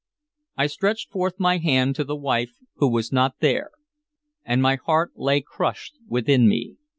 I 0.57 0.65
stretched 0.65 1.11
forth 1.11 1.35
my 1.39 1.59
hand 1.59 1.95
to 1.97 2.03
the 2.03 2.15
wife 2.15 2.53
who 2.77 2.89
was 2.89 3.11
not 3.13 3.35
there, 3.39 3.69
and 4.43 4.59
my 4.59 4.73
heart 4.73 5.11
lay 5.15 5.41
crushed 5.41 5.93
within 6.07 6.49
me. 6.49 6.77